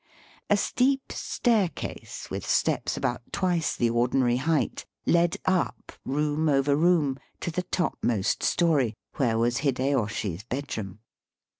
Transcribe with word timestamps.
A 0.49 0.57
steep 0.57 1.11
staircase, 1.11 2.27
with 2.31 2.43
steps 2.43 2.97
about 2.97 3.21
twice 3.31 3.75
the 3.75 3.91
ordinary 3.91 4.37
height, 4.37 4.83
led 5.05 5.37
up, 5.45 5.91
room 6.05 6.49
over 6.49 6.75
room, 6.75 7.19
to 7.41 7.51
the 7.51 7.61
topmost 7.69 8.41
story, 8.41 8.95
where 9.17 9.37
was 9.37 9.57
Hideyoshi's 9.57 10.41
bedroom. 10.43 11.01